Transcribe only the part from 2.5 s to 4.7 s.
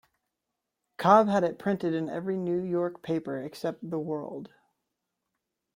York paper-except the "World".